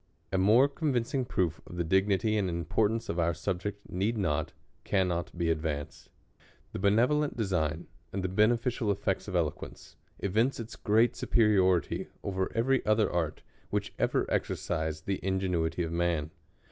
A 0.31 0.37
more 0.39 0.67
convincing 0.67 1.25
proof 1.25 1.61
of 1.67 1.77
the 1.77 1.83
dignity 1.83 2.35
and 2.35 2.49
importance 2.49 3.07
of 3.07 3.19
our 3.19 3.35
subject 3.35 3.87
need 3.87 4.17
not, 4.17 4.51
cannot 4.83 5.37
be 5.37 5.51
advanced. 5.51 6.09
The 6.71 6.79
benevolent 6.79 7.37
design 7.37 7.85
and 8.11 8.23
the 8.23 8.27
beneficial 8.27 8.89
effects 8.89 9.27
of 9.27 9.35
eloquence, 9.35 9.97
evince 10.17 10.59
its 10.59 10.75
great 10.75 11.15
superiority 11.15 12.07
over 12.23 12.51
every 12.55 12.83
other 12.83 13.09
■Avt, 13.09 13.41
which 13.69 13.93
ever 13.99 14.25
exercised 14.27 15.05
the 15.05 15.19
ingenuity 15.21 15.83
of 15.83 15.91
man. 15.91 16.31